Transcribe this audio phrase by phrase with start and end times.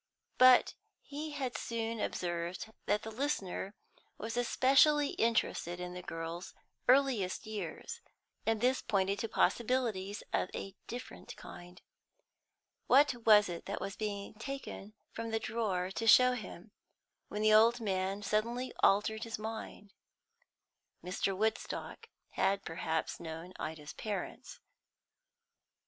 [0.39, 0.73] But
[1.03, 3.75] he had soon observed that the listener
[4.17, 6.55] was especially interested in the girl's
[6.87, 8.01] earliest years,
[8.43, 11.83] and this pointed to possibilities of a different kind.
[12.87, 16.71] What was it that was being taken from the drawer to show him,
[17.27, 19.93] when the old man suddenly altered his mind?
[21.03, 21.37] Mr.
[21.37, 24.59] Woodstock had perhaps known Ida's parents.